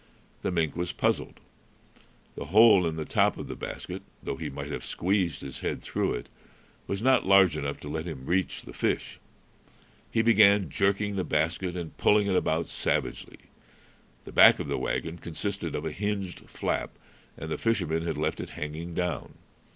The 0.41 0.49
mink 0.51 0.75
was 0.75 0.91
puzzled. 0.93 1.39
The 2.35 2.45
hole 2.45 2.87
in 2.87 2.95
the 2.95 3.05
top 3.05 3.37
of 3.37 3.45
the 3.47 3.55
basket, 3.55 4.01
though 4.23 4.35
he 4.35 4.49
might 4.49 4.71
have 4.71 4.83
squeezed 4.83 5.41
his 5.43 5.59
head 5.59 5.79
through 5.83 6.15
it, 6.15 6.27
was 6.87 7.03
not 7.03 7.27
large 7.27 7.55
enough 7.55 7.79
to 7.81 7.87
let 7.87 8.05
him 8.05 8.25
reach 8.25 8.63
the 8.63 8.73
fish. 8.73 9.19
He 10.09 10.23
began 10.23 10.71
jerking 10.71 11.17
the 11.17 11.23
basket 11.23 11.75
and 11.75 11.95
pulling 11.99 12.25
it 12.25 12.35
about 12.35 12.67
savagely. 12.67 13.41
The 14.25 14.31
back 14.31 14.57
of 14.59 14.67
the 14.67 14.79
wagon 14.79 15.19
consisted 15.19 15.75
of 15.75 15.85
a 15.85 15.91
hinged 15.91 16.49
flap, 16.49 16.97
and 17.37 17.51
the 17.51 17.59
fishermen 17.59 18.01
had 18.01 18.17
left 18.17 18.39
it 18.39 18.49
hanging 18.57 18.95
down. 18.95 19.35